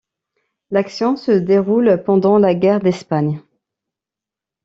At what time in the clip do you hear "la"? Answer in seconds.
2.39-2.55